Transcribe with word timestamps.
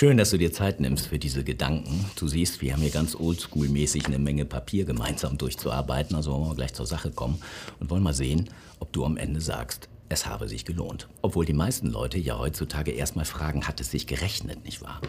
Schön, 0.00 0.16
dass 0.16 0.30
du 0.30 0.38
dir 0.38 0.50
Zeit 0.50 0.80
nimmst 0.80 1.08
für 1.08 1.18
diese 1.18 1.44
Gedanken. 1.44 2.06
Du 2.16 2.26
siehst, 2.26 2.62
wir 2.62 2.72
haben 2.72 2.80
hier 2.80 2.90
ganz 2.90 3.14
oldschool-mäßig 3.14 4.06
eine 4.06 4.18
Menge 4.18 4.46
Papier 4.46 4.86
gemeinsam 4.86 5.36
durchzuarbeiten. 5.36 6.16
Also 6.16 6.32
wollen 6.32 6.48
wir 6.48 6.54
gleich 6.54 6.72
zur 6.72 6.86
Sache 6.86 7.10
kommen 7.10 7.38
und 7.80 7.90
wollen 7.90 8.02
mal 8.02 8.14
sehen, 8.14 8.48
ob 8.78 8.94
du 8.94 9.04
am 9.04 9.18
Ende 9.18 9.42
sagst, 9.42 9.90
es 10.08 10.24
habe 10.24 10.48
sich 10.48 10.64
gelohnt. 10.64 11.06
Obwohl 11.20 11.44
die 11.44 11.52
meisten 11.52 11.88
Leute 11.88 12.18
ja 12.18 12.38
heutzutage 12.38 12.92
erstmal 12.92 13.26
fragen, 13.26 13.68
hat 13.68 13.78
es 13.82 13.90
sich 13.90 14.06
gerechnet, 14.06 14.64
nicht 14.64 14.80
wahr? 14.80 15.02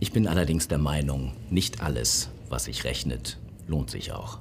Ich 0.00 0.12
bin 0.12 0.28
allerdings 0.28 0.68
der 0.68 0.76
Meinung, 0.76 1.32
nicht 1.48 1.80
alles, 1.80 2.28
was 2.50 2.64
sich 2.64 2.84
rechnet, 2.84 3.38
lohnt 3.68 3.90
sich 3.90 4.12
auch. 4.12 4.40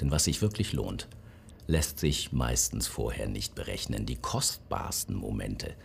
Denn 0.00 0.10
was 0.10 0.24
sich 0.24 0.42
wirklich 0.42 0.72
lohnt, 0.72 1.06
lässt 1.68 2.00
sich 2.00 2.32
meistens 2.32 2.88
vorher 2.88 3.28
nicht 3.28 3.54
berechnen. 3.54 4.04
Die 4.04 4.16
kostbarsten 4.16 5.14
Momente 5.14 5.76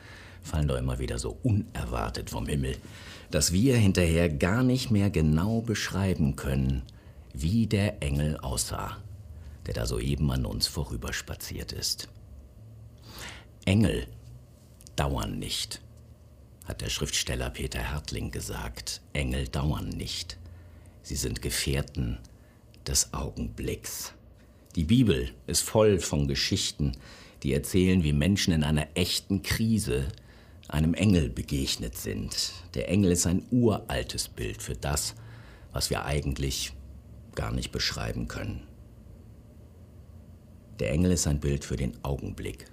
fallen 0.41 0.67
doch 0.67 0.77
immer 0.77 0.99
wieder 0.99 1.19
so 1.19 1.37
unerwartet 1.43 2.29
vom 2.29 2.47
Himmel, 2.47 2.75
dass 3.29 3.53
wir 3.53 3.77
hinterher 3.77 4.29
gar 4.29 4.63
nicht 4.63 4.91
mehr 4.91 5.09
genau 5.09 5.61
beschreiben 5.61 6.35
können, 6.35 6.83
wie 7.33 7.67
der 7.67 8.01
Engel 8.01 8.37
aussah, 8.37 8.97
der 9.65 9.73
da 9.73 9.85
soeben 9.85 10.31
an 10.31 10.45
uns 10.45 10.67
vorüberspaziert 10.67 11.71
ist. 11.71 12.09
Engel 13.65 14.07
dauern 14.95 15.39
nicht, 15.39 15.81
hat 16.65 16.81
der 16.81 16.89
Schriftsteller 16.89 17.49
Peter 17.49 17.79
Hertling 17.79 18.31
gesagt. 18.31 19.01
Engel 19.13 19.47
dauern 19.47 19.89
nicht. 19.89 20.37
Sie 21.03 21.15
sind 21.15 21.41
Gefährten 21.41 22.17
des 22.85 23.13
Augenblicks. 23.13 24.13
Die 24.75 24.83
Bibel 24.83 25.31
ist 25.47 25.61
voll 25.61 25.99
von 25.99 26.27
Geschichten, 26.27 26.93
die 27.43 27.53
erzählen, 27.53 28.03
wie 28.03 28.13
Menschen 28.13 28.53
in 28.53 28.63
einer 28.63 28.87
echten 28.93 29.41
Krise 29.41 30.07
einem 30.71 30.93
Engel 30.93 31.29
begegnet 31.29 31.97
sind. 31.97 32.53
Der 32.73 32.89
Engel 32.89 33.11
ist 33.11 33.27
ein 33.27 33.45
uraltes 33.51 34.27
Bild 34.27 34.61
für 34.61 34.75
das, 34.75 35.15
was 35.71 35.89
wir 35.89 36.05
eigentlich 36.05 36.73
gar 37.35 37.51
nicht 37.51 37.71
beschreiben 37.71 38.27
können. 38.27 38.63
Der 40.79 40.91
Engel 40.91 41.11
ist 41.11 41.27
ein 41.27 41.39
Bild 41.39 41.63
für 41.63 41.75
den 41.75 42.03
Augenblick, 42.03 42.65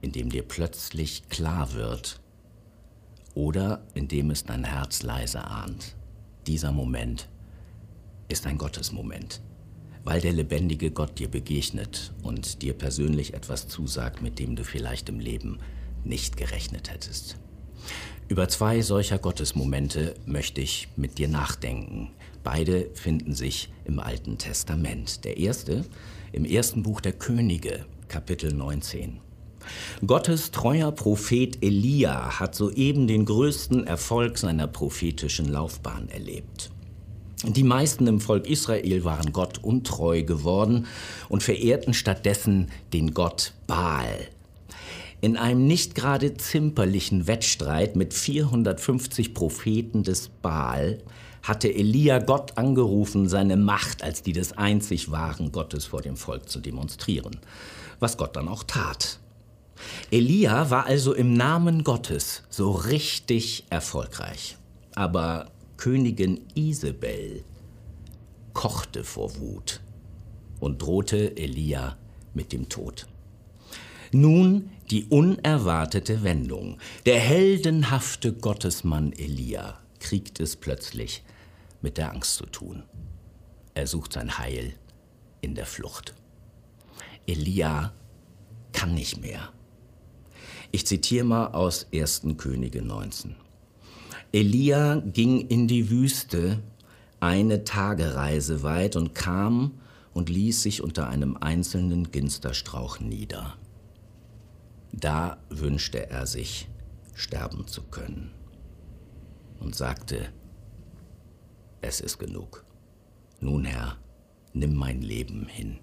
in 0.00 0.12
dem 0.12 0.30
dir 0.30 0.42
plötzlich 0.42 1.28
klar 1.28 1.72
wird 1.72 2.20
oder 3.34 3.82
in 3.94 4.06
dem 4.06 4.30
es 4.30 4.44
dein 4.44 4.64
Herz 4.64 5.02
leise 5.02 5.44
ahnt. 5.44 5.96
Dieser 6.46 6.72
Moment 6.72 7.28
ist 8.28 8.46
ein 8.46 8.58
Gottesmoment 8.58 9.40
weil 10.08 10.22
der 10.22 10.32
lebendige 10.32 10.90
Gott 10.90 11.18
dir 11.18 11.28
begegnet 11.28 12.14
und 12.22 12.62
dir 12.62 12.72
persönlich 12.72 13.34
etwas 13.34 13.68
zusagt, 13.68 14.22
mit 14.22 14.38
dem 14.38 14.56
du 14.56 14.64
vielleicht 14.64 15.10
im 15.10 15.20
Leben 15.20 15.58
nicht 16.08 16.36
gerechnet 16.36 16.90
hättest. 16.90 17.36
Über 18.28 18.48
zwei 18.48 18.82
solcher 18.82 19.18
Gottesmomente 19.18 20.14
möchte 20.26 20.60
ich 20.60 20.88
mit 20.96 21.18
dir 21.18 21.28
nachdenken. 21.28 22.10
Beide 22.44 22.90
finden 22.94 23.34
sich 23.34 23.70
im 23.84 23.98
Alten 23.98 24.38
Testament. 24.38 25.24
Der 25.24 25.38
erste 25.38 25.84
im 26.32 26.44
ersten 26.44 26.82
Buch 26.82 27.00
der 27.00 27.12
Könige, 27.12 27.86
Kapitel 28.08 28.52
19. 28.52 29.20
Gottes 30.06 30.50
treuer 30.50 30.92
Prophet 30.92 31.62
Elia 31.62 32.38
hat 32.38 32.54
soeben 32.54 33.06
den 33.06 33.24
größten 33.24 33.86
Erfolg 33.86 34.38
seiner 34.38 34.66
prophetischen 34.66 35.48
Laufbahn 35.48 36.08
erlebt. 36.08 36.70
Die 37.44 37.62
meisten 37.62 38.06
im 38.06 38.20
Volk 38.20 38.48
Israel 38.48 39.04
waren 39.04 39.32
Gott 39.32 39.62
untreu 39.62 40.22
geworden 40.22 40.86
und 41.28 41.42
verehrten 41.42 41.94
stattdessen 41.94 42.70
den 42.92 43.14
Gott 43.14 43.54
Baal. 43.66 44.28
In 45.20 45.36
einem 45.36 45.66
nicht 45.66 45.96
gerade 45.96 46.34
zimperlichen 46.34 47.26
Wettstreit 47.26 47.96
mit 47.96 48.14
450 48.14 49.34
Propheten 49.34 50.04
des 50.04 50.28
Baal 50.28 51.02
hatte 51.42 51.74
Elia 51.74 52.20
Gott 52.20 52.56
angerufen, 52.56 53.28
seine 53.28 53.56
Macht 53.56 54.02
als 54.02 54.22
die 54.22 54.32
des 54.32 54.56
einzig 54.56 55.10
wahren 55.10 55.50
Gottes 55.50 55.86
vor 55.86 56.02
dem 56.02 56.16
Volk 56.16 56.48
zu 56.48 56.60
demonstrieren, 56.60 57.38
was 57.98 58.16
Gott 58.16 58.36
dann 58.36 58.46
auch 58.48 58.62
tat. 58.62 59.18
Elia 60.10 60.70
war 60.70 60.86
also 60.86 61.14
im 61.14 61.34
Namen 61.34 61.82
Gottes 61.82 62.44
so 62.48 62.70
richtig 62.70 63.64
erfolgreich. 63.70 64.56
Aber 64.94 65.50
Königin 65.76 66.40
Isabel 66.54 67.44
kochte 68.52 69.04
vor 69.04 69.36
Wut 69.38 69.80
und 70.60 70.82
drohte 70.82 71.36
Elia 71.36 71.96
mit 72.34 72.52
dem 72.52 72.68
Tod. 72.68 73.06
Nun 74.10 74.70
die 74.90 75.04
unerwartete 75.06 76.22
Wendung. 76.22 76.78
Der 77.06 77.18
heldenhafte 77.18 78.32
Gottesmann 78.32 79.12
Elia 79.12 79.78
kriegt 80.00 80.40
es 80.40 80.56
plötzlich 80.56 81.22
mit 81.80 81.98
der 81.98 82.12
Angst 82.12 82.34
zu 82.34 82.46
tun. 82.46 82.82
Er 83.74 83.86
sucht 83.86 84.14
sein 84.14 84.38
Heil 84.38 84.74
in 85.40 85.54
der 85.54 85.66
Flucht. 85.66 86.14
Elia 87.26 87.92
kann 88.72 88.94
nicht 88.94 89.20
mehr. 89.20 89.52
Ich 90.70 90.86
zitiere 90.86 91.24
mal 91.24 91.48
aus 91.48 91.86
1. 91.94 92.22
Könige 92.36 92.82
19. 92.82 93.36
Elia 94.32 94.96
ging 94.96 95.40
in 95.48 95.68
die 95.68 95.90
Wüste 95.90 96.58
eine 97.20 97.64
Tagereise 97.64 98.62
weit 98.62 98.96
und 98.96 99.14
kam 99.14 99.80
und 100.12 100.28
ließ 100.28 100.62
sich 100.62 100.82
unter 100.82 101.08
einem 101.08 101.36
einzelnen 101.36 102.10
Ginsterstrauch 102.10 103.00
nieder. 103.00 103.56
Da 104.92 105.38
wünschte 105.48 106.10
er 106.10 106.26
sich, 106.26 106.68
sterben 107.14 107.66
zu 107.66 107.82
können 107.82 108.32
und 109.60 109.74
sagte, 109.74 110.32
es 111.80 112.00
ist 112.00 112.18
genug. 112.18 112.64
Nun, 113.40 113.64
Herr, 113.64 113.96
nimm 114.52 114.74
mein 114.74 115.02
Leben 115.02 115.46
hin, 115.46 115.78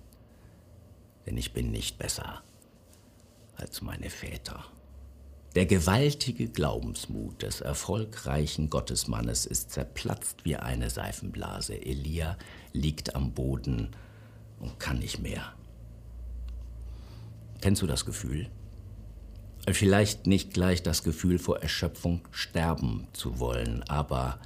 denn 1.26 1.38
ich 1.38 1.54
bin 1.54 1.72
nicht 1.72 1.98
besser 1.98 2.44
als 3.56 3.82
meine 3.82 4.10
Väter. 4.10 4.66
Der 5.56 5.66
gewaltige 5.66 6.50
Glaubensmut 6.50 7.42
des 7.42 7.62
erfolgreichen 7.62 8.70
Gottesmannes 8.70 9.46
ist 9.46 9.72
zerplatzt 9.72 10.44
wie 10.44 10.58
eine 10.58 10.90
Seifenblase. 10.90 11.82
Elia 11.82 12.38
liegt 12.74 13.16
am 13.16 13.32
Boden 13.32 13.96
und 14.60 14.78
kann 14.82 15.00
nicht 15.00 15.20
mehr. 15.20 15.54
Kennst 17.62 17.82
du 17.82 17.88
das 17.88 18.06
Gefühl? 18.06 18.50
Vielleicht 19.72 20.28
nicht 20.28 20.54
gleich 20.54 20.84
das 20.84 21.04
Gefühl 21.04 21.40
vor 21.40 21.60
Erschöpfung 21.60 22.22
sterben 22.32 23.08
zu 23.14 23.40
wollen, 23.40 23.84
aber 23.84 24.40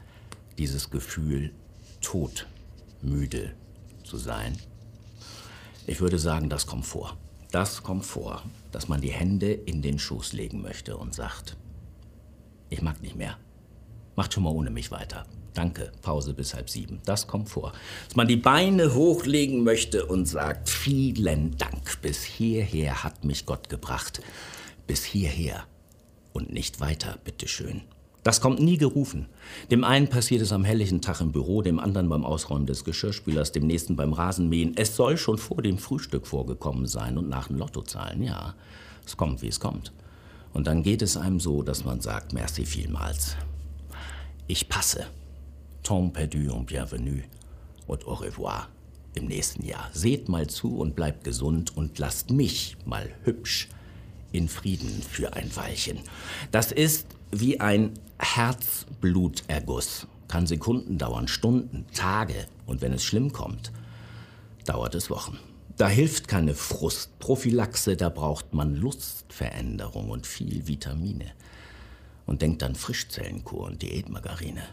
dieses 0.58 0.90
Gefühl, 0.90 1.52
tot, 2.02 2.48
müde 3.02 3.52
zu 4.04 4.18
sein. 4.18 4.58
Ich 5.88 6.00
würde 6.00 6.20
sagen, 6.20 6.50
das 6.50 6.68
kommt 6.68 6.86
vor. 6.86 7.18
Das 7.52 7.84
kommt 7.84 8.06
vor, 8.06 8.44
dass 8.72 8.88
man 8.88 9.02
die 9.02 9.12
Hände 9.12 9.52
in 9.52 9.82
den 9.82 10.00
Schoß 10.00 10.34
legen 10.34 10.62
möchte 10.62 10.96
und 10.96 11.14
sagt, 11.14 11.58
ich 12.70 12.82
mag 12.82 13.02
nicht 13.02 13.16
mehr. 13.16 13.38
Macht 14.16 14.34
schon 14.34 14.44
mal 14.44 14.52
ohne 14.52 14.70
mich 14.70 14.92
weiter. 14.92 15.26
Danke, 15.54 15.92
Pause 16.02 16.34
bis 16.34 16.54
halb 16.54 16.70
sieben. 16.70 17.02
Das 17.06 17.28
kommt 17.28 17.50
vor. 17.50 17.74
Dass 18.08 18.16
man 18.16 18.28
die 18.28 18.36
Beine 18.36 18.94
hochlegen 18.94 19.64
möchte 19.64 20.06
und 20.06 20.28
sagt, 20.28 20.70
vielen 20.70 21.58
Dank. 21.58 22.02
Bis 22.02 22.24
hierher 22.24 23.04
hat 23.04 23.26
mich 23.26 23.46
Gott 23.46 23.68
gebracht. 23.68 24.22
Bis 24.90 25.04
hierher 25.04 25.66
und 26.34 26.52
nicht 26.52 26.80
weiter, 26.80 27.20
bitteschön. 27.24 27.82
Das 28.24 28.42
kommt 28.42 28.60
nie 28.60 28.80
gerufen. 28.80 29.28
Dem 29.70 29.84
einen 29.84 30.08
passiert 30.08 30.42
es 30.42 30.52
am 30.52 30.64
helllichen 30.64 31.00
Tag 31.00 31.22
im 31.22 31.32
Büro, 31.32 31.62
dem 31.62 31.78
anderen 31.78 32.10
beim 32.10 32.26
Ausräumen 32.26 32.66
des 32.66 32.84
Geschirrspülers, 32.84 33.52
dem 33.52 33.68
nächsten 33.68 33.96
beim 33.96 34.14
Rasenmähen. 34.14 34.76
Es 34.78 34.96
soll 34.96 35.18
schon 35.18 35.38
vor 35.38 35.62
dem 35.62 35.78
Frühstück 35.78 36.26
vorgekommen 36.26 36.88
sein 36.88 37.20
und 37.20 37.30
nach 37.30 37.50
den 37.50 37.60
Lottozahlen, 37.60 38.24
ja. 38.24 38.56
Es 39.06 39.16
kommt, 39.16 39.44
wie 39.44 39.50
es 39.50 39.60
kommt. 39.60 39.94
Und 40.54 40.66
dann 40.66 40.82
geht 40.82 41.04
es 41.04 41.18
einem 41.18 41.40
so, 41.40 41.62
dass 41.62 41.86
man 41.86 42.02
sagt, 42.02 42.34
merci 42.34 42.66
vielmals. 42.66 43.36
Ich 44.48 44.70
passe. 44.70 45.06
Tant 45.84 46.14
perdu 46.14 46.52
und 46.52 46.66
bienvenue 46.66 47.22
und 47.86 48.08
au 48.08 48.16
revoir 48.16 48.70
im 49.14 49.28
nächsten 49.28 49.64
Jahr. 49.64 49.92
Seht 49.94 50.30
mal 50.30 50.48
zu 50.48 50.80
und 50.80 50.96
bleibt 50.96 51.26
gesund 51.26 51.78
und 51.78 52.00
lasst 52.00 52.32
mich 52.32 52.76
mal 52.88 53.08
hübsch 53.22 53.70
in 54.32 54.48
Frieden 54.48 55.02
für 55.02 55.34
ein 55.34 55.56
Weilchen. 55.56 56.00
Das 56.52 56.72
ist 56.72 57.08
wie 57.32 57.60
ein 57.60 57.94
Herzbluterguss. 58.20 60.08
Kann 60.28 60.46
Sekunden 60.46 60.98
dauern, 60.98 61.28
Stunden, 61.28 61.86
Tage 61.94 62.46
und 62.68 62.82
wenn 62.82 62.94
es 62.94 63.04
schlimm 63.04 63.34
kommt, 63.34 63.72
dauert 64.66 64.94
es 64.94 65.10
Wochen. 65.10 65.40
Da 65.76 65.88
hilft 65.88 66.28
keine 66.28 66.56
Frustprophylaxe, 66.56 67.96
da 67.96 68.10
braucht 68.10 68.54
man 68.54 68.76
Lustveränderung 68.76 70.10
und 70.10 70.28
viel 70.28 70.68
Vitamine. 70.68 71.32
Und 72.26 72.42
denkt 72.42 72.62
an 72.64 72.76
Frischzellenkur 72.76 73.62
und 73.62 73.82
Diätmargarine. 73.82 74.64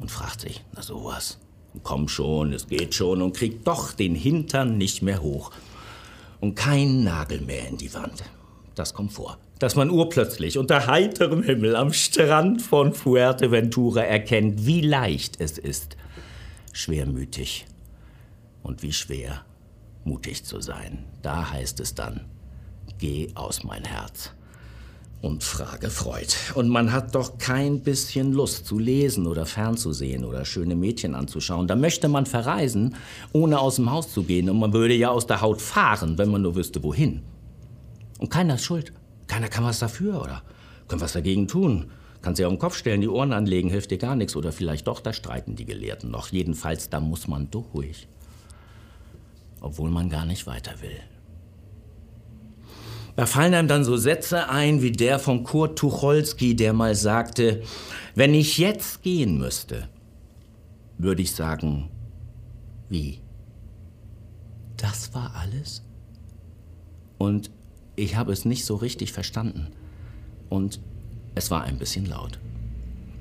Und 0.00 0.10
fragt 0.10 0.40
sich, 0.40 0.64
na 0.74 0.82
sowas, 0.82 1.38
komm 1.82 2.08
schon, 2.08 2.52
es 2.52 2.66
geht 2.66 2.94
schon 2.94 3.22
und 3.22 3.36
kriegt 3.36 3.66
doch 3.66 3.92
den 3.92 4.14
Hintern 4.14 4.76
nicht 4.76 5.02
mehr 5.02 5.22
hoch. 5.22 5.52
Und 6.40 6.56
kein 6.56 7.04
Nagel 7.04 7.40
mehr 7.42 7.68
in 7.68 7.78
die 7.78 7.94
Wand. 7.94 8.24
Das 8.74 8.94
kommt 8.94 9.12
vor. 9.12 9.38
Dass 9.58 9.76
man 9.76 9.90
urplötzlich 9.90 10.58
unter 10.58 10.86
heiterem 10.86 11.42
Himmel 11.42 11.76
am 11.76 11.92
Strand 11.92 12.62
von 12.62 12.94
Fuerteventura 12.94 14.02
erkennt, 14.02 14.66
wie 14.66 14.80
leicht 14.80 15.40
es 15.40 15.58
ist, 15.58 15.96
schwermütig 16.72 17.66
und 18.62 18.82
wie 18.82 18.92
schwer 18.92 19.44
mutig 20.04 20.44
zu 20.44 20.60
sein. 20.60 21.04
Da 21.22 21.50
heißt 21.50 21.80
es 21.80 21.94
dann, 21.94 22.22
geh 22.98 23.28
aus 23.34 23.64
mein 23.64 23.84
Herz 23.84 24.32
und 25.22 25.44
frage 25.44 25.90
Freud. 25.90 26.28
Und 26.54 26.68
man 26.68 26.92
hat 26.92 27.14
doch 27.14 27.38
kein 27.38 27.80
bisschen 27.80 28.32
Lust 28.32 28.66
zu 28.66 28.78
lesen 28.78 29.26
oder 29.26 29.44
fernzusehen 29.44 30.24
oder 30.24 30.44
schöne 30.44 30.74
Mädchen 30.74 31.14
anzuschauen. 31.14 31.68
Da 31.68 31.76
möchte 31.76 32.08
man 32.08 32.26
verreisen, 32.26 32.94
ohne 33.32 33.58
aus 33.58 33.76
dem 33.76 33.90
Haus 33.90 34.12
zu 34.12 34.22
gehen. 34.22 34.48
Und 34.48 34.58
man 34.58 34.72
würde 34.72 34.94
ja 34.94 35.10
aus 35.10 35.26
der 35.26 35.40
Haut 35.40 35.60
fahren, 35.60 36.16
wenn 36.16 36.30
man 36.30 36.42
nur 36.42 36.54
wüsste, 36.54 36.82
wohin. 36.82 37.22
Und 38.20 38.28
keiner 38.28 38.56
ist 38.56 38.64
schuld. 38.64 38.92
Keiner 39.26 39.48
kann 39.48 39.64
was 39.64 39.78
dafür 39.78 40.20
oder 40.20 40.42
kann 40.88 41.00
was 41.00 41.14
dagegen 41.14 41.48
tun. 41.48 41.90
Kann 42.20 42.36
sich 42.36 42.44
auf 42.44 42.52
den 42.52 42.58
Kopf 42.58 42.76
stellen, 42.76 43.00
die 43.00 43.08
Ohren 43.08 43.32
anlegen, 43.32 43.70
hilft 43.70 43.90
dir 43.90 43.98
gar 43.98 44.14
nichts. 44.14 44.36
Oder 44.36 44.52
vielleicht 44.52 44.86
doch, 44.86 45.00
da 45.00 45.14
streiten 45.14 45.56
die 45.56 45.64
Gelehrten 45.64 46.10
noch. 46.10 46.28
Jedenfalls, 46.28 46.90
da 46.90 47.00
muss 47.00 47.28
man 47.28 47.50
durch. 47.50 48.06
Obwohl 49.62 49.90
man 49.90 50.10
gar 50.10 50.26
nicht 50.26 50.46
weiter 50.46 50.82
will. 50.82 51.00
Da 53.16 53.24
fallen 53.24 53.54
einem 53.54 53.68
dann 53.68 53.84
so 53.84 53.96
Sätze 53.96 54.50
ein 54.50 54.82
wie 54.82 54.92
der 54.92 55.18
von 55.18 55.42
Kurt 55.42 55.78
Tucholsky, 55.78 56.54
der 56.54 56.74
mal 56.74 56.94
sagte, 56.94 57.62
wenn 58.14 58.34
ich 58.34 58.58
jetzt 58.58 59.02
gehen 59.02 59.38
müsste, 59.38 59.88
würde 60.98 61.22
ich 61.22 61.34
sagen, 61.34 61.88
wie? 62.88 63.20
Das 64.76 65.14
war 65.14 65.34
alles? 65.36 65.82
Und 67.18 67.50
ich 67.96 68.16
habe 68.16 68.32
es 68.32 68.44
nicht 68.44 68.64
so 68.64 68.76
richtig 68.76 69.12
verstanden. 69.12 69.68
Und 70.48 70.80
es 71.34 71.50
war 71.50 71.62
ein 71.64 71.78
bisschen 71.78 72.06
laut. 72.06 72.38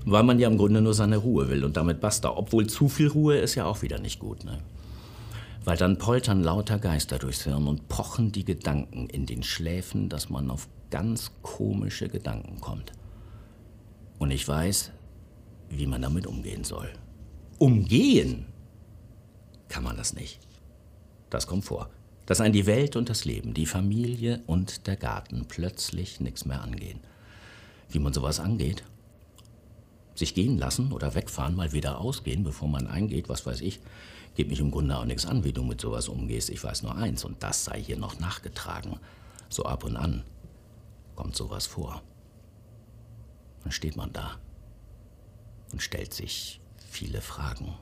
Weil 0.06 0.24
man 0.24 0.40
ja 0.40 0.48
im 0.48 0.58
Grunde 0.58 0.82
nur 0.82 0.94
seine 0.94 1.18
Ruhe 1.18 1.50
will 1.50 1.64
und 1.64 1.78
damit 1.78 2.02
basta. 2.02 2.36
Obwohl 2.36 2.68
zu 2.68 2.90
viel 2.90 3.08
Ruhe 3.08 3.38
ist 3.38 3.56
ja 3.56 3.66
auch 3.66 3.82
wieder 3.82 4.00
nicht 4.00 4.20
gut. 4.20 4.44
Ne? 4.46 4.60
weil 5.66 5.78
dann 5.78 5.98
poltern 5.98 6.42
lauter 6.42 6.80
Geister 6.80 7.20
durchs 7.20 7.44
Hirn 7.44 7.68
und 7.68 7.88
pochen 7.90 8.32
die 8.32 8.46
Gedanken 8.46 9.08
in 9.08 9.26
den 9.26 9.44
Schläfen, 9.44 10.10
dass 10.10 10.30
man 10.30 10.50
auf 10.50 10.68
ganz 10.90 11.32
komische 11.42 12.10
Gedanken 12.10 12.60
kommt. 12.60 12.92
Und 14.18 14.32
ich 14.32 14.48
weiß, 14.48 14.92
wie 15.70 15.86
man 15.86 16.02
damit 16.02 16.26
umgehen 16.28 16.64
soll. 16.64 16.90
Umgehen 17.58 18.46
kann 19.68 19.84
man 19.84 19.98
das 19.98 20.14
nicht. 20.14 20.40
Das 21.30 21.46
kommt 21.46 21.66
vor. 21.66 21.90
Dass 22.30 22.42
ein 22.42 22.54
die 22.54 22.68
Welt 22.68 22.96
und 22.96 23.10
das 23.10 23.26
Leben, 23.26 23.56
die 23.56 23.66
Familie 23.66 24.44
und 24.46 24.86
der 24.86 24.96
Garten 24.96 25.46
plötzlich 25.48 26.20
nichts 26.20 26.46
mehr 26.46 26.62
angehen. 26.62 27.00
Wie 27.90 27.98
man 27.98 28.14
sowas 28.14 28.40
angeht? 28.40 28.84
Sich 30.14 30.36
gehen 30.36 30.60
lassen 30.60 30.92
oder 30.92 31.16
wegfahren, 31.16 31.56
mal 31.56 31.72
wieder 31.72 32.00
ausgehen, 32.00 32.44
bevor 32.44 32.68
man 32.68 32.86
eingeht, 32.86 33.30
was 33.30 33.46
weiß 33.46 33.62
ich, 33.62 33.80
Geht 34.36 34.48
mich 34.48 34.60
im 34.60 34.72
Grunde 34.72 34.98
auch 34.98 35.06
nichts 35.06 35.26
an, 35.26 35.44
wie 35.44 35.52
du 35.52 35.64
mit 35.64 35.82
sowas 35.82 36.08
umgehst. 36.08 36.50
Ich 36.50 36.64
weiß 36.64 36.84
nur 36.84 36.96
eins, 36.96 37.26
und 37.26 37.42
das 37.44 37.66
sei 37.66 37.82
hier 37.82 37.98
noch 37.98 38.20
nachgetragen. 38.20 38.98
So 39.50 39.66
ab 39.66 39.84
und 39.84 39.98
an 39.98 40.24
kommt 41.16 41.36
sowas 41.36 41.66
vor. 41.66 42.02
Dann 43.64 43.72
steht 43.72 43.98
man 43.98 44.14
da 44.14 44.38
und 45.74 45.82
stellt 45.82 46.14
sich 46.14 46.62
viele 46.78 47.20
Fragen. 47.22 47.74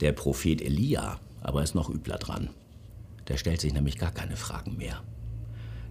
Der 0.00 0.12
Prophet 0.12 0.60
Elia 0.60 1.20
aber 1.46 1.62
ist 1.62 1.76
noch 1.76 1.88
übler 1.88 2.18
dran. 2.18 2.50
Der 3.28 3.36
stellt 3.36 3.60
sich 3.60 3.72
nämlich 3.72 3.98
gar 3.98 4.10
keine 4.10 4.36
Fragen 4.36 4.76
mehr. 4.76 5.00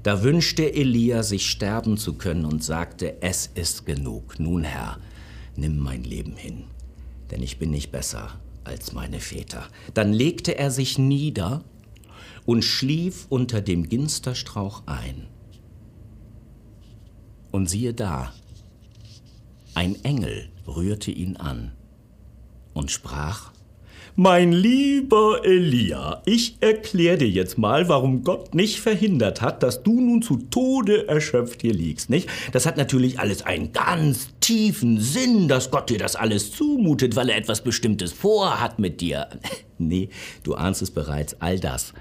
Da 0.03 0.21
wünschte 0.21 0.73
Elia, 0.73 1.23
sich 1.23 1.49
sterben 1.49 1.97
zu 1.97 2.15
können 2.15 2.43
und 2.43 2.61
sagte, 2.61 3.21
es 3.21 3.47
ist 3.55 3.85
genug. 3.85 4.37
Nun 4.37 4.65
Herr, 4.65 4.99
nimm 5.55 5.79
mein 5.79 6.03
Leben 6.03 6.35
hin, 6.35 6.65
denn 7.31 7.41
ich 7.41 7.57
bin 7.57 7.71
nicht 7.71 7.89
besser 7.89 8.37
als 8.65 8.91
meine 8.91 9.21
Väter. 9.21 9.65
Dann 9.93 10.11
legte 10.11 10.57
er 10.57 10.71
sich 10.71 10.97
nieder 10.97 11.63
und 12.45 12.65
schlief 12.65 13.25
unter 13.29 13.61
dem 13.61 13.87
Ginsterstrauch 13.87 14.83
ein. 14.87 15.27
Und 17.51 17.69
siehe 17.69 17.93
da, 17.93 18.33
ein 19.73 20.03
Engel 20.03 20.49
rührte 20.67 21.11
ihn 21.11 21.37
an 21.37 21.71
und 22.73 22.91
sprach, 22.91 23.54
mein 24.15 24.51
lieber 24.51 25.41
Elia, 25.43 26.21
ich 26.25 26.57
erkläre 26.61 27.17
dir 27.17 27.29
jetzt 27.29 27.57
mal, 27.57 27.89
warum 27.89 28.23
Gott 28.23 28.55
nicht 28.55 28.79
verhindert 28.79 29.41
hat, 29.41 29.63
dass 29.63 29.83
du 29.83 29.99
nun 29.99 30.21
zu 30.21 30.37
Tode 30.37 31.07
erschöpft 31.07 31.61
hier 31.61 31.73
liegst, 31.73 32.09
nicht? 32.09 32.29
Das 32.51 32.65
hat 32.65 32.77
natürlich 32.77 33.19
alles 33.19 33.43
einen 33.43 33.73
ganz 33.73 34.29
tiefen 34.39 34.99
Sinn, 34.99 35.47
dass 35.47 35.71
Gott 35.71 35.89
dir 35.89 35.97
das 35.97 36.15
alles 36.15 36.51
zumutet, 36.51 37.15
weil 37.15 37.29
er 37.29 37.37
etwas 37.37 37.63
Bestimmtes 37.63 38.13
vorhat 38.13 38.79
mit 38.79 39.01
dir. 39.01 39.27
nee, 39.77 40.09
du 40.43 40.55
ahnst 40.55 40.81
es 40.81 40.91
bereits, 40.91 41.41
all 41.41 41.59
das 41.59 41.93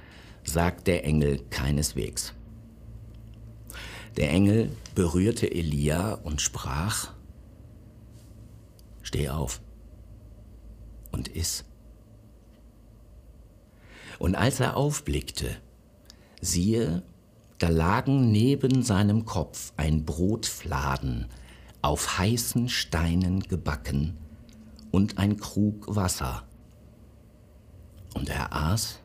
sagt 0.44 0.86
der 0.86 1.04
Engel 1.04 1.40
keineswegs. 1.50 2.34
Der 4.16 4.30
Engel 4.30 4.70
berührte 4.94 5.50
Elia 5.50 6.14
und 6.14 6.40
sprach, 6.40 7.12
Steh 9.02 9.28
auf 9.28 9.60
und 11.12 11.28
iss. 11.28 11.64
Und 14.19 14.34
als 14.34 14.61
er 14.61 14.76
aufblickte, 14.76 15.56
siehe, 16.40 17.02
da 17.58 17.69
lagen 17.69 18.31
neben 18.32 18.82
seinem 18.82 19.25
Kopf 19.25 19.72
ein 19.76 20.05
Brotfladen, 20.05 21.26
auf 21.82 22.19
heißen 22.19 22.69
Steinen 22.69 23.40
gebacken, 23.40 24.16
und 24.90 25.19
ein 25.19 25.38
Krug 25.38 25.93
Wasser. 25.94 26.44
Und 28.14 28.28
er 28.28 28.55
aß 28.55 29.00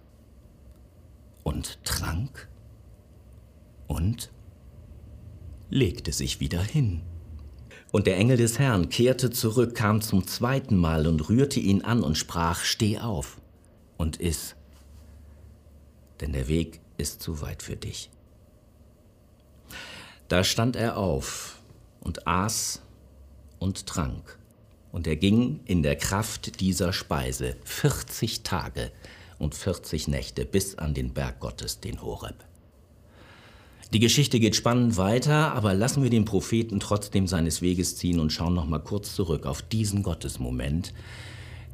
und 1.44 1.84
trank 1.84 2.48
und 3.88 4.32
legte 5.72 6.12
sich 6.12 6.40
wieder 6.40 6.62
hin. 6.62 7.02
Und 7.92 8.06
der 8.06 8.18
Engel 8.18 8.38
des 8.38 8.60
Herrn 8.60 8.90
kehrte 8.90 9.32
zurück, 9.32 9.74
kam 9.74 10.02
zum 10.02 10.28
zweiten 10.28 10.78
Mal 10.78 11.08
und 11.08 11.28
rührte 11.28 11.60
ihn 11.60 11.82
an 11.82 12.04
und 12.04 12.20
sprach, 12.20 12.60
Steh 12.64 13.00
auf 13.00 13.42
und 13.98 14.18
iss 14.18 14.56
denn 16.22 16.34
der 16.34 16.48
Weg 16.48 16.82
ist 16.98 17.22
zu 17.22 17.42
weit 17.42 17.64
für 17.64 17.76
dich. 17.76 18.10
Da 20.28 20.44
stand 20.44 20.76
er 20.76 20.98
auf 20.98 21.60
und 22.02 22.28
aß 22.28 22.82
und 23.58 23.88
trank, 23.88 24.38
und 24.92 25.08
er 25.08 25.16
ging 25.16 25.60
in 25.66 25.84
der 25.84 25.96
Kraft 25.96 26.60
dieser 26.60 26.94
Speise 26.94 27.56
40 27.64 28.44
Tage 28.44 28.92
und 29.38 29.56
40 29.56 30.08
Nächte 30.08 30.46
bis 30.46 30.78
an 30.78 30.94
den 30.94 31.14
Berg 31.14 31.40
Gottes, 31.40 31.80
den 31.80 32.02
Horeb. 32.02 32.44
Die 33.92 34.00
Geschichte 34.00 34.40
geht 34.40 34.56
spannend 34.56 34.98
weiter, 34.98 35.54
aber 35.54 35.74
lassen 35.74 36.04
wir 36.04 36.12
den 36.12 36.26
Propheten 36.26 36.80
trotzdem 36.80 37.26
seines 37.26 37.64
Weges 37.64 37.96
ziehen 37.96 38.20
und 38.20 38.32
schauen 38.32 38.54
noch 38.54 38.68
mal 38.68 38.80
kurz 38.80 39.16
zurück 39.16 39.48
auf 39.48 39.64
diesen 39.64 40.04
Gottesmoment, 40.04 40.94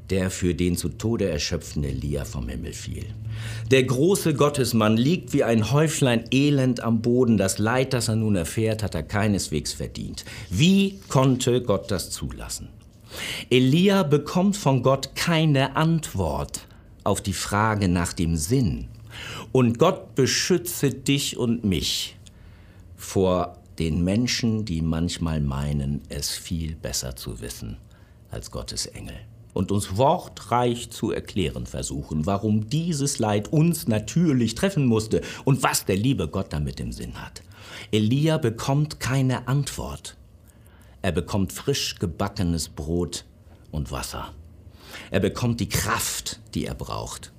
der 0.09 0.29
für 0.29 0.53
den 0.53 0.77
zu 0.77 0.89
Tode 0.89 1.29
erschöpfende 1.29 1.89
Elia 1.89 2.25
vom 2.25 2.47
Himmel 2.47 2.73
fiel. 2.73 3.05
Der 3.71 3.83
große 3.83 4.33
Gottesmann 4.33 4.97
liegt 4.97 5.33
wie 5.33 5.43
ein 5.43 5.71
Häuflein 5.71 6.25
Elend 6.31 6.81
am 6.81 7.01
Boden. 7.01 7.37
Das 7.37 7.57
Leid, 7.57 7.93
das 7.93 8.07
er 8.07 8.15
nun 8.15 8.35
erfährt, 8.35 8.83
hat 8.83 8.95
er 8.95 9.03
keineswegs 9.03 9.73
verdient. 9.73 10.25
Wie 10.49 10.99
konnte 11.09 11.61
Gott 11.61 11.89
das 11.91 12.11
zulassen? 12.11 12.69
Elia 13.49 14.03
bekommt 14.03 14.57
von 14.57 14.83
Gott 14.83 15.15
keine 15.15 15.75
Antwort 15.75 16.67
auf 17.03 17.21
die 17.21 17.33
Frage 17.33 17.87
nach 17.87 18.13
dem 18.13 18.35
Sinn. 18.35 18.87
Und 19.51 19.79
Gott 19.79 20.15
beschütze 20.15 20.89
dich 20.89 21.37
und 21.37 21.63
mich 21.63 22.17
vor 22.97 23.57
den 23.79 24.03
Menschen, 24.03 24.65
die 24.65 24.81
manchmal 24.81 25.39
meinen, 25.39 26.01
es 26.09 26.31
viel 26.31 26.75
besser 26.75 27.15
zu 27.15 27.41
wissen 27.41 27.77
als 28.31 28.51
Gottes 28.51 28.85
Engel 28.87 29.15
und 29.55 29.71
uns 29.71 29.95
wortreich 29.95 30.91
zu 30.91 31.11
erklären 31.11 31.65
versuchen, 31.65 32.25
warum 32.25 32.69
dieses 32.69 33.19
Leid 33.19 33.53
uns 33.53 33.87
natürlich 33.87 34.53
treffen 34.53 34.85
musste 34.85 35.21
und 35.45 35.63
was 35.63 35.85
der 35.85 35.95
liebe 35.95 36.27
Gott 36.27 36.51
damit 36.51 36.81
im 36.81 36.91
Sinn 36.91 37.19
hat. 37.21 37.41
Elia 37.89 38.37
bekommt 38.37 38.99
keine 38.99 39.47
Antwort. 39.47 40.17
Er 41.01 41.13
bekommt 41.13 41.53
frisch 41.53 41.95
gebackenes 41.99 42.67
Brot 42.67 43.23
und 43.71 43.91
Wasser. 43.91 44.33
Er 45.09 45.21
bekommt 45.21 45.61
die 45.61 45.69
Kraft, 45.69 46.41
die 46.53 46.65
er 46.65 46.75
braucht 46.75 47.31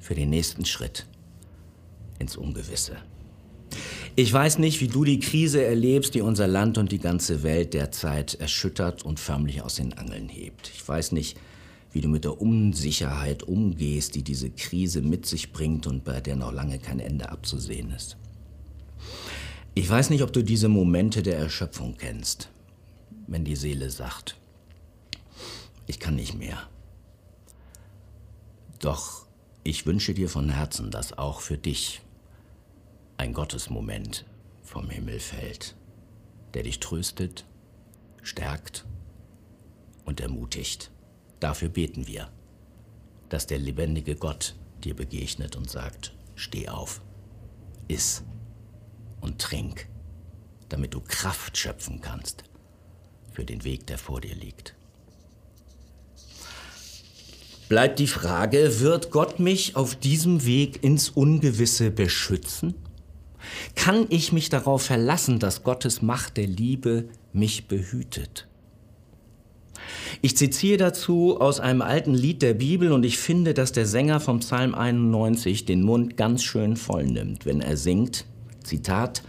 für 0.00 0.16
den 0.16 0.30
nächsten 0.30 0.64
Schritt 0.64 1.06
ins 2.18 2.36
Ungewisse. 2.36 2.96
Ich 4.18 4.32
weiß 4.32 4.60
nicht, 4.60 4.80
wie 4.80 4.88
du 4.88 5.04
die 5.04 5.20
Krise 5.20 5.62
erlebst, 5.62 6.14
die 6.14 6.22
unser 6.22 6.46
Land 6.46 6.78
und 6.78 6.90
die 6.90 6.98
ganze 6.98 7.42
Welt 7.42 7.74
derzeit 7.74 8.32
erschüttert 8.32 9.02
und 9.02 9.20
förmlich 9.20 9.60
aus 9.60 9.74
den 9.74 9.92
Angeln 9.92 10.30
hebt. 10.30 10.72
Ich 10.74 10.88
weiß 10.88 11.12
nicht, 11.12 11.36
wie 11.92 12.00
du 12.00 12.08
mit 12.08 12.24
der 12.24 12.40
Unsicherheit 12.40 13.42
umgehst, 13.42 14.14
die 14.14 14.22
diese 14.22 14.48
Krise 14.48 15.02
mit 15.02 15.26
sich 15.26 15.52
bringt 15.52 15.86
und 15.86 16.02
bei 16.02 16.22
der 16.22 16.36
noch 16.36 16.50
lange 16.50 16.78
kein 16.78 16.98
Ende 16.98 17.28
abzusehen 17.28 17.90
ist. 17.90 18.16
Ich 19.74 19.86
weiß 19.86 20.08
nicht, 20.08 20.22
ob 20.22 20.32
du 20.32 20.42
diese 20.42 20.68
Momente 20.68 21.22
der 21.22 21.36
Erschöpfung 21.36 21.96
kennst, 21.98 22.48
wenn 23.26 23.44
die 23.44 23.56
Seele 23.56 23.90
sagt, 23.90 24.38
ich 25.86 26.00
kann 26.00 26.16
nicht 26.16 26.38
mehr. 26.38 26.56
Doch 28.78 29.26
ich 29.62 29.84
wünsche 29.84 30.14
dir 30.14 30.30
von 30.30 30.48
Herzen, 30.48 30.90
dass 30.90 31.18
auch 31.18 31.40
für 31.40 31.58
dich 31.58 32.00
ein 33.18 33.32
Gottesmoment 33.32 34.24
vom 34.62 34.90
Himmel 34.90 35.20
fällt, 35.20 35.74
der 36.54 36.64
dich 36.64 36.80
tröstet, 36.80 37.44
stärkt 38.22 38.84
und 40.04 40.20
ermutigt. 40.20 40.90
Dafür 41.40 41.68
beten 41.68 42.06
wir, 42.06 42.30
dass 43.28 43.46
der 43.46 43.58
lebendige 43.58 44.16
Gott 44.16 44.54
dir 44.84 44.94
begegnet 44.94 45.56
und 45.56 45.70
sagt, 45.70 46.14
steh 46.34 46.68
auf, 46.68 47.02
iss 47.88 48.22
und 49.20 49.40
trink, 49.40 49.88
damit 50.68 50.94
du 50.94 51.00
Kraft 51.00 51.56
schöpfen 51.56 52.00
kannst 52.00 52.44
für 53.32 53.44
den 53.44 53.64
Weg, 53.64 53.86
der 53.86 53.98
vor 53.98 54.20
dir 54.20 54.34
liegt. 54.34 54.74
Bleibt 57.68 57.98
die 57.98 58.06
Frage, 58.06 58.80
wird 58.80 59.10
Gott 59.10 59.40
mich 59.40 59.74
auf 59.74 59.96
diesem 59.96 60.46
Weg 60.46 60.84
ins 60.84 61.08
Ungewisse 61.10 61.90
beschützen? 61.90 62.74
Kann 63.74 64.06
ich 64.08 64.32
mich 64.32 64.48
darauf 64.48 64.82
verlassen, 64.82 65.38
dass 65.38 65.62
Gottes 65.62 66.02
Macht 66.02 66.36
der 66.36 66.46
Liebe 66.46 67.08
mich 67.32 67.68
behütet? 67.68 68.46
Ich 70.22 70.36
zitiere 70.36 70.78
dazu 70.78 71.40
aus 71.40 71.60
einem 71.60 71.82
alten 71.82 72.14
Lied 72.14 72.42
der 72.42 72.54
Bibel 72.54 72.92
und 72.92 73.04
ich 73.04 73.18
finde, 73.18 73.54
dass 73.54 73.72
der 73.72 73.86
Sänger 73.86 74.20
vom 74.20 74.40
Psalm 74.40 74.74
91 74.74 75.64
den 75.64 75.82
Mund 75.82 76.16
ganz 76.16 76.42
schön 76.42 76.76
voll 76.76 77.04
nimmt, 77.04 77.46
wenn 77.46 77.60
er 77.60 77.76
singt, 77.76 78.24
Zitat, 78.64 79.22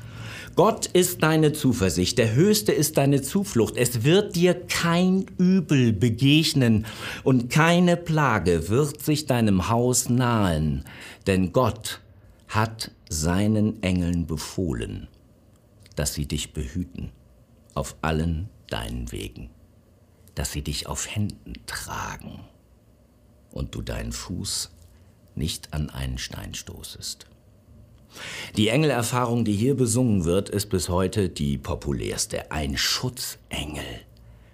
Gott 0.55 0.87
ist 0.87 1.21
deine 1.21 1.53
Zuversicht, 1.53 2.17
der 2.17 2.33
Höchste 2.33 2.71
ist 2.71 2.97
deine 2.97 3.21
Zuflucht. 3.21 3.77
Es 3.77 4.03
wird 4.03 4.35
dir 4.35 4.55
kein 4.55 5.27
Übel 5.37 5.93
begegnen 5.93 6.87
und 7.23 7.51
keine 7.51 7.95
Plage 7.95 8.67
wird 8.69 9.03
sich 9.03 9.27
deinem 9.27 9.69
Haus 9.69 10.09
nahen, 10.09 10.83
denn 11.27 11.53
Gott 11.53 11.99
hat 12.47 12.89
seinen 13.09 13.81
Engeln 13.83 14.27
befohlen, 14.27 15.07
dass 15.95 16.13
sie 16.13 16.27
dich 16.27 16.53
behüten 16.53 17.11
auf 17.73 17.95
allen 18.01 18.49
deinen 18.67 19.11
Wegen, 19.11 19.49
dass 20.35 20.51
sie 20.51 20.61
dich 20.61 20.87
auf 20.87 21.13
Händen 21.13 21.53
tragen 21.65 22.39
und 23.51 23.75
du 23.75 23.81
deinen 23.81 24.11
Fuß 24.11 24.71
nicht 25.35 25.73
an 25.73 25.89
einen 25.89 26.17
Stein 26.17 26.53
stoßest. 26.53 27.27
Die 28.55 28.69
Engelerfahrung, 28.69 29.45
die 29.45 29.53
hier 29.53 29.75
besungen 29.75 30.25
wird, 30.25 30.49
ist 30.49 30.69
bis 30.69 30.89
heute 30.89 31.29
die 31.29 31.57
populärste. 31.57 32.51
Ein 32.51 32.77
Schutzengel. 32.77 33.83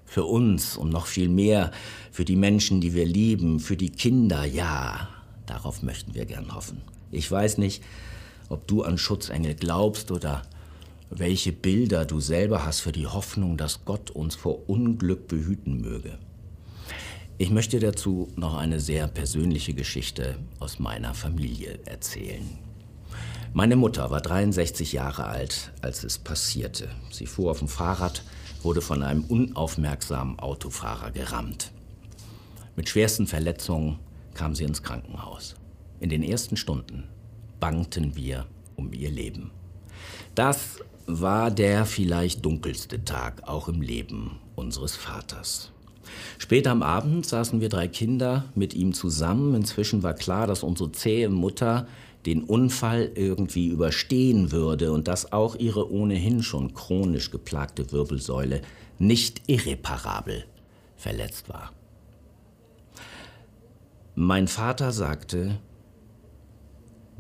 Für 0.06 0.26
uns 0.26 0.78
und 0.78 0.90
noch 0.90 1.08
viel 1.08 1.30
mehr 1.30 1.72
für 2.12 2.26
die 2.26 2.36
Menschen, 2.36 2.82
die 2.82 2.94
wir 2.94 3.06
lieben, 3.06 3.60
für 3.60 3.78
die 3.78 3.90
Kinder, 3.90 4.46
ja, 4.46 5.10
darauf 5.48 5.82
möchten 5.82 6.14
wir 6.14 6.26
gern 6.26 6.54
hoffen. 6.54 6.82
Ich 7.12 7.30
weiß 7.32 7.58
nicht, 7.58 7.84
ob 8.50 8.68
du 8.68 8.84
an 8.84 8.98
Schutzengel 8.98 9.56
glaubst 9.56 10.12
oder 10.12 10.44
welche 11.10 11.52
Bilder 11.52 12.06
du 12.06 12.20
selber 12.20 12.66
hast 12.66 12.82
für 12.82 12.92
die 12.92 13.08
Hoffnung, 13.08 13.58
dass 13.58 13.86
Gott 13.86 14.12
uns 14.12 14.36
vor 14.36 14.70
Unglück 14.70 15.28
behüten 15.28 15.82
möge. 15.82 16.18
Ich 17.38 17.50
möchte 17.50 17.80
dazu 17.80 18.32
noch 18.36 18.56
eine 18.56 18.80
sehr 18.80 19.08
persönliche 19.08 19.74
Geschichte 19.74 20.38
aus 20.60 20.80
meiner 20.80 21.14
Familie 21.14 21.80
erzählen. 21.86 22.48
Meine 23.54 23.76
Mutter 23.76 24.10
war 24.10 24.22
63 24.22 24.94
Jahre 24.94 25.26
alt, 25.26 25.72
als 25.82 26.04
es 26.04 26.18
passierte. 26.18 26.90
Sie 27.12 27.28
fuhr 27.28 27.52
auf 27.52 27.60
dem 27.60 27.68
Fahrrad, 27.68 28.24
wurde 28.64 28.82
von 28.82 29.04
einem 29.04 29.24
unaufmerksamen 29.26 30.40
Autofahrer 30.40 31.12
gerammt. 31.12 31.72
Mit 32.76 32.90
schwersten 32.90 33.28
Verletzungen 33.28 34.00
kam 34.34 34.56
sie 34.56 34.64
ins 34.64 34.82
Krankenhaus. 34.82 35.56
In 36.00 36.10
den 36.10 36.24
ersten 36.24 36.58
Stunden 36.58 37.04
bangten 37.64 38.18
wir 38.18 38.46
um 38.76 38.92
ihr 38.92 39.10
Leben. 39.10 39.52
Das 40.36 40.80
war 41.08 41.50
der 41.50 41.86
vielleicht 41.86 42.44
dunkelste 42.44 43.06
Tag 43.06 43.48
auch 43.48 43.70
im 43.70 43.82
Leben 43.82 44.42
unseres 44.56 44.98
Vaters. 44.98 45.72
Später 46.38 46.72
am 46.72 46.84
Abend 46.84 47.26
saßen 47.26 47.62
wir 47.62 47.70
drei 47.70 47.88
Kinder 47.88 48.44
mit 48.54 48.74
ihm 48.74 48.94
zusammen. 48.94 49.56
Inzwischen 49.56 50.04
war 50.04 50.14
klar, 50.14 50.46
dass 50.46 50.62
unsere 50.62 50.92
zähe 50.92 51.30
Mutter 51.30 51.88
den 52.26 52.44
Unfall 52.44 53.10
irgendwie 53.16 53.70
überstehen 53.70 54.52
würde 54.52 54.92
und 54.92 55.08
dass 55.08 55.32
auch 55.32 55.56
ihre 55.56 55.90
ohnehin 55.90 56.44
schon 56.44 56.74
chronisch 56.74 57.32
geplagte 57.32 57.94
Wirbelsäule 57.94 58.62
nicht 59.00 59.42
irreparabel 59.48 60.44
verletzt 60.98 61.48
war. 61.48 61.72
Mein 64.16 64.50
Vater 64.50 64.92
sagte, 64.92 65.60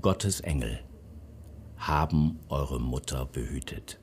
Gottes 0.03 0.41
Engel 0.41 0.79
haben 1.77 2.37
eure 2.49 2.77
Mutter 2.77 3.25
behütet. 3.25 3.99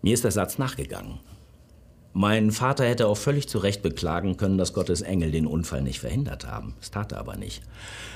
Mir 0.00 0.14
ist 0.14 0.22
der 0.22 0.30
Satz 0.30 0.58
nachgegangen. 0.58 1.18
Mein 2.12 2.52
Vater 2.52 2.84
hätte 2.84 3.08
auch 3.08 3.16
völlig 3.16 3.48
zu 3.48 3.58
Recht 3.58 3.82
beklagen 3.82 4.36
können, 4.36 4.58
dass 4.58 4.74
Gottes 4.74 5.00
Engel 5.00 5.32
den 5.32 5.48
Unfall 5.48 5.82
nicht 5.82 5.98
verhindert 5.98 6.46
haben. 6.46 6.76
Das 6.78 6.92
tat 6.92 7.10
er 7.10 7.18
aber 7.18 7.36
nicht. 7.36 7.62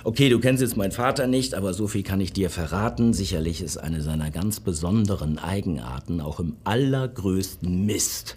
Okay, 0.05 0.29
du 0.29 0.39
kennst 0.39 0.63
jetzt 0.63 0.77
meinen 0.77 0.93
Vater 0.93 1.27
nicht, 1.27 1.55
aber 1.55 1.75
so 1.75 1.89
viel 1.89 2.05
kann 2.05 2.21
ich 2.21 2.33
dir 2.33 2.49
verraten. 2.49 3.13
Sicherlich 3.13 3.63
ist 3.63 3.79
eine 3.79 4.03
seiner 4.03 4.31
ganz 4.31 4.61
besonderen 4.61 5.41
Eigenarten 5.41 6.21
auch 6.21 6.39
im 6.39 6.57
allergrößten 6.63 7.85
Mist 7.85 8.37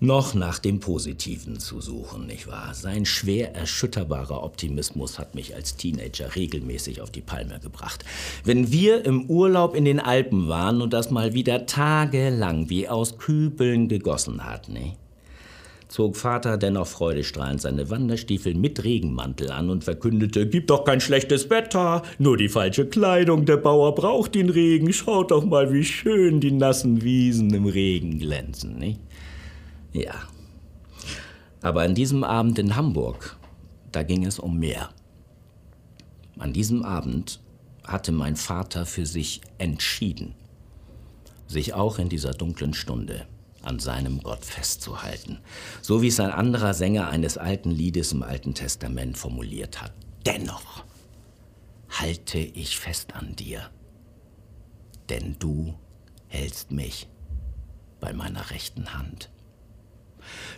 noch 0.00 0.34
nach 0.34 0.58
dem 0.58 0.80
Positiven 0.80 1.58
zu 1.58 1.80
suchen, 1.80 2.26
nicht 2.26 2.46
wahr? 2.46 2.72
Sein 2.74 3.04
schwer 3.04 3.54
erschütterbarer 3.54 4.42
Optimismus 4.42 5.18
hat 5.18 5.34
mich 5.34 5.54
als 5.54 5.76
Teenager 5.76 6.36
regelmäßig 6.36 7.00
auf 7.00 7.10
die 7.10 7.20
Palme 7.20 7.58
gebracht. 7.60 8.04
Wenn 8.44 8.70
wir 8.70 9.04
im 9.04 9.28
Urlaub 9.28 9.74
in 9.74 9.84
den 9.84 9.98
Alpen 10.00 10.48
waren 10.48 10.82
und 10.82 10.92
das 10.92 11.10
mal 11.10 11.34
wieder 11.34 11.66
tagelang 11.66 12.70
wie 12.70 12.88
aus 12.88 13.18
Kübeln 13.18 13.88
gegossen 13.88 14.44
hat, 14.44 14.68
ne? 14.68 14.94
zog 15.88 16.16
Vater 16.16 16.58
dennoch 16.58 16.86
freudestrahlend 16.86 17.62
seine 17.62 17.90
Wanderstiefel 17.90 18.54
mit 18.54 18.84
Regenmantel 18.84 19.50
an 19.50 19.70
und 19.70 19.84
verkündete, 19.84 20.46
Gibt 20.46 20.70
doch 20.70 20.84
kein 20.84 21.00
schlechtes 21.00 21.50
Wetter, 21.50 22.02
nur 22.18 22.36
die 22.36 22.48
falsche 22.48 22.86
Kleidung, 22.86 23.46
der 23.46 23.56
Bauer 23.56 23.94
braucht 23.94 24.34
den 24.34 24.50
Regen, 24.50 24.92
schaut 24.92 25.30
doch 25.30 25.44
mal, 25.44 25.72
wie 25.72 25.84
schön 25.84 26.40
die 26.40 26.52
nassen 26.52 27.02
Wiesen 27.02 27.52
im 27.54 27.66
Regen 27.66 28.18
glänzen, 28.18 28.78
nicht? 28.78 29.00
Ja. 29.98 30.14
Aber 31.60 31.82
an 31.82 31.94
diesem 31.94 32.22
Abend 32.22 32.58
in 32.58 32.76
Hamburg, 32.76 33.36
da 33.90 34.02
ging 34.02 34.24
es 34.24 34.38
um 34.38 34.58
mehr. 34.58 34.90
An 36.38 36.52
diesem 36.52 36.84
Abend 36.84 37.40
hatte 37.84 38.12
mein 38.12 38.36
Vater 38.36 38.86
für 38.86 39.06
sich 39.06 39.40
entschieden, 39.58 40.34
sich 41.48 41.74
auch 41.74 41.98
in 41.98 42.08
dieser 42.08 42.32
dunklen 42.32 42.74
Stunde 42.74 43.26
an 43.62 43.80
seinem 43.80 44.22
Gott 44.22 44.44
festzuhalten, 44.44 45.40
so 45.82 46.00
wie 46.00 46.08
es 46.08 46.20
ein 46.20 46.30
anderer 46.30 46.74
Sänger 46.74 47.08
eines 47.08 47.38
alten 47.38 47.70
Liedes 47.70 48.12
im 48.12 48.22
Alten 48.22 48.54
Testament 48.54 49.18
formuliert 49.18 49.82
hat. 49.82 49.92
Dennoch 50.26 50.84
halte 51.88 52.38
ich 52.38 52.78
fest 52.78 53.14
an 53.14 53.34
dir, 53.34 53.68
denn 55.08 55.36
du 55.40 55.74
hältst 56.28 56.70
mich 56.70 57.08
bei 58.00 58.12
meiner 58.12 58.50
rechten 58.50 58.94
Hand. 58.94 59.30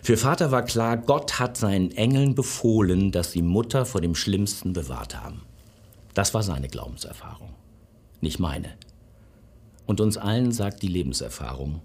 Für 0.03 0.17
Vater 0.17 0.51
war 0.51 0.63
klar, 0.63 0.97
Gott 0.97 1.39
hat 1.39 1.57
seinen 1.57 1.91
Engeln 1.91 2.35
befohlen, 2.35 3.11
dass 3.11 3.31
sie 3.31 3.41
Mutter 3.41 3.85
vor 3.85 4.01
dem 4.01 4.15
Schlimmsten 4.15 4.73
bewahrt 4.73 5.21
haben. 5.21 5.41
Das 6.13 6.33
war 6.33 6.43
seine 6.43 6.67
Glaubenserfahrung, 6.67 7.53
nicht 8.19 8.39
meine. 8.39 8.73
Und 9.85 10.01
uns 10.01 10.17
allen 10.17 10.51
sagt 10.51 10.81
die 10.81 10.87
Lebenserfahrung, 10.87 11.81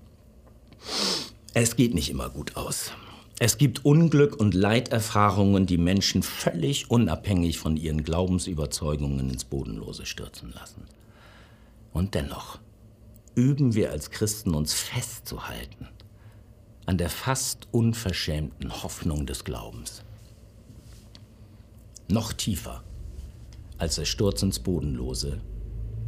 es 1.54 1.76
geht 1.76 1.94
nicht 1.94 2.10
immer 2.10 2.28
gut 2.28 2.56
aus. 2.56 2.92
Es 3.38 3.58
gibt 3.58 3.84
Unglück 3.84 4.36
und 4.36 4.54
Leiterfahrungen, 4.54 5.66
die 5.66 5.76
Menschen 5.76 6.22
völlig 6.22 6.90
unabhängig 6.90 7.58
von 7.58 7.76
ihren 7.76 8.02
Glaubensüberzeugungen 8.02 9.30
ins 9.30 9.44
Bodenlose 9.44 10.06
stürzen 10.06 10.52
lassen. 10.54 10.84
Und 11.92 12.14
dennoch 12.14 12.58
üben 13.34 13.74
wir 13.74 13.90
als 13.90 14.10
Christen 14.10 14.54
uns 14.54 14.72
festzuhalten 14.72 15.88
an 16.86 16.98
der 16.98 17.10
fast 17.10 17.66
unverschämten 17.72 18.82
Hoffnung 18.82 19.26
des 19.26 19.44
Glaubens. 19.44 20.02
Noch 22.08 22.32
tiefer 22.32 22.84
als 23.78 23.96
der 23.96 24.04
Sturz 24.04 24.42
ins 24.42 24.60
Bodenlose 24.60 25.40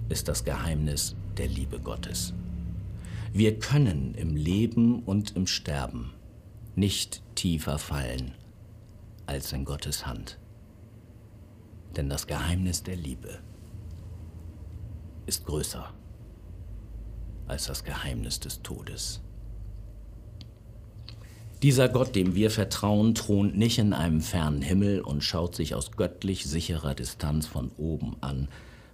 ist 0.08 0.28
das 0.28 0.44
Geheimnis 0.44 1.16
der 1.36 1.48
Liebe 1.48 1.80
Gottes. 1.80 2.32
Wir 3.32 3.58
können 3.58 4.14
im 4.14 4.36
Leben 4.36 5.02
und 5.02 5.36
im 5.36 5.46
Sterben 5.46 6.12
nicht 6.76 7.22
tiefer 7.34 7.78
fallen 7.78 8.32
als 9.26 9.52
in 9.52 9.64
Gottes 9.64 10.06
Hand. 10.06 10.38
Denn 11.96 12.08
das 12.08 12.26
Geheimnis 12.26 12.84
der 12.84 12.96
Liebe 12.96 13.40
ist 15.26 15.44
größer 15.44 15.92
als 17.48 17.66
das 17.66 17.82
Geheimnis 17.82 18.40
des 18.40 18.62
Todes. 18.62 19.20
Dieser 21.62 21.88
Gott, 21.88 22.14
dem 22.14 22.36
wir 22.36 22.52
vertrauen, 22.52 23.16
thront 23.16 23.56
nicht 23.56 23.78
in 23.78 23.92
einem 23.92 24.20
fernen 24.20 24.62
Himmel 24.62 25.00
und 25.00 25.24
schaut 25.24 25.56
sich 25.56 25.74
aus 25.74 25.90
göttlich 25.92 26.44
sicherer 26.44 26.94
Distanz 26.94 27.46
von 27.46 27.72
oben 27.76 28.16
an, 28.20 28.46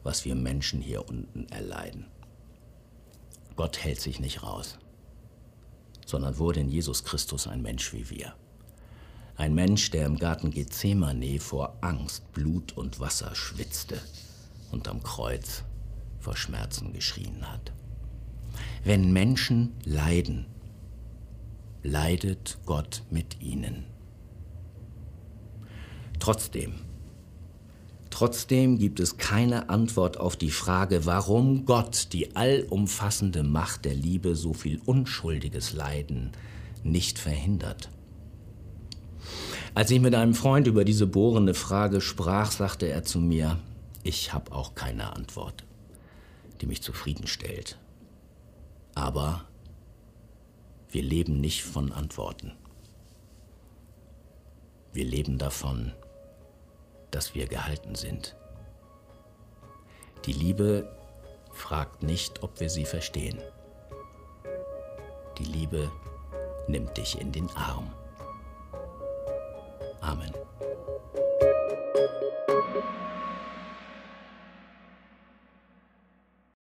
was 0.03 0.25
wir 0.25 0.35
Menschen 0.35 0.81
hier 0.81 1.07
unten 1.07 1.47
erleiden. 1.51 2.07
Gott 3.55 3.85
hält 3.85 4.01
sich 4.01 4.19
nicht 4.19 4.43
raus, 4.43 4.79
sondern 6.07 6.39
wurde 6.39 6.61
in 6.61 6.71
Jesus 6.71 7.05
Christus 7.05 7.47
ein 7.47 7.61
Mensch 7.61 7.93
wie 7.93 8.09
wir. 8.09 8.35
Ein 9.37 9.55
Mensch, 9.55 9.91
der 9.91 10.07
im 10.07 10.17
Garten 10.17 10.51
Gethsemane 10.51 11.41
vor 11.41 11.77
Angst, 11.83 12.33
Blut 12.33 12.77
und 12.79 12.99
Wasser 12.99 13.35
schwitzte 13.35 14.01
und 14.73 14.89
am 14.89 15.03
Kreuz 15.03 15.65
vor 16.19 16.37
Schmerzen 16.37 16.95
geschrien 16.95 17.51
hat. 17.51 17.73
Wenn 18.85 19.13
Menschen 19.13 19.75
leiden, 19.85 20.47
leidet 21.85 22.59
Gott 22.65 23.03
mit 23.11 23.41
ihnen. 23.43 23.85
Trotzdem, 26.19 26.73
trotzdem 28.09 28.79
gibt 28.79 28.99
es 28.99 29.19
keine 29.19 29.69
Antwort 29.69 30.19
auf 30.19 30.37
die 30.37 30.51
Frage, 30.51 31.05
warum 31.05 31.67
Gott, 31.67 32.09
die 32.13 32.35
allumfassende 32.35 33.43
Macht 33.43 33.85
der 33.85 33.95
Liebe, 33.95 34.35
so 34.35 34.55
viel 34.55 34.81
unschuldiges 34.87 35.75
Leiden 35.75 36.33
nicht 36.83 37.19
verhindert. 37.19 37.91
Als 39.75 39.91
ich 39.91 40.01
mit 40.01 40.15
einem 40.15 40.35
Freund 40.35 40.67
über 40.67 40.85
diese 40.85 41.07
bohrende 41.07 41.53
Frage 41.53 42.01
sprach, 42.01 42.51
sagte 42.51 42.89
er 42.89 43.05
zu 43.05 43.19
mir, 43.19 43.59
ich 44.03 44.33
habe 44.33 44.53
auch 44.53 44.75
keine 44.75 45.15
Antwort, 45.15 45.65
die 46.61 46.67
mich 46.67 46.81
zufriedenstellt. 46.81 47.79
Aber 48.95 49.45
wir 50.95 51.03
leben 51.03 51.41
nicht 51.41 51.65
von 51.65 51.91
Antworten. 51.91 52.53
Wir 54.93 55.05
leben 55.05 55.39
davon, 55.39 55.93
dass 57.11 57.35
wir 57.35 57.49
gehalten 57.49 57.97
sind. 57.97 58.37
Die 60.25 60.33
Liebe 60.33 60.89
fragt 61.51 62.05
nicht, 62.05 62.45
ob 62.45 62.61
wir 62.61 62.71
sie 62.71 62.85
verstehen. 62.85 63.41
Die 65.39 65.45
Liebe 65.45 65.91
nimmt 66.69 66.97
dich 66.97 67.21
in 67.21 67.33
den 67.33 67.51
Arm. 67.57 67.93
Amen. 70.01 70.33